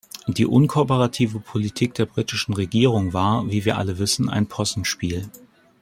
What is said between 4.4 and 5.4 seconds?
Possenspiel.